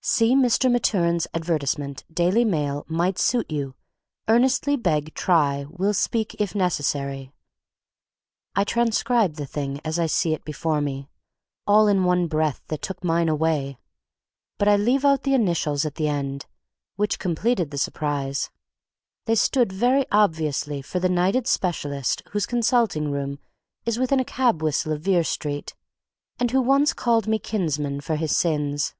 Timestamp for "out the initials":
15.04-15.86